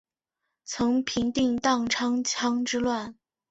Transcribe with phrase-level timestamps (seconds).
[0.65, 3.15] 曾平定宕昌羌之乱。